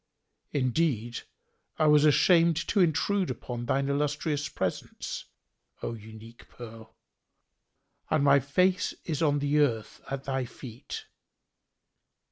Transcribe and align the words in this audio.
Indeed, 0.51 1.19
I 1.77 1.85
was 1.85 2.05
ashamed 2.05 2.55
to 2.69 2.79
intrude 2.79 3.29
upon 3.29 3.67
thine 3.67 3.87
illustrious 3.87 4.47
presence, 4.49 5.25
O 5.83 5.93
unique 5.93 6.49
pearl, 6.49 6.95
and 8.09 8.23
my 8.23 8.39
face 8.39 8.95
is 9.05 9.21
on 9.21 9.37
the 9.37 9.59
earth 9.59 10.01
at 10.09 10.23
thy 10.23 10.45
feet." 10.45 11.05